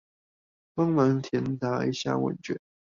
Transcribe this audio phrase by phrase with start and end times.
[0.73, 2.59] 幫忙填答一下問卷